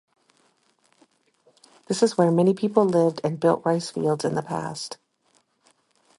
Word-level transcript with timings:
This 1.85 2.01
is 2.01 2.17
where 2.17 2.31
many 2.31 2.55
people 2.55 2.83
lived 2.85 3.21
and 3.23 3.39
built 3.39 3.63
rice 3.63 3.91
fields 3.91 4.25
in 4.25 4.33
the 4.33 4.41
past. 4.41 4.97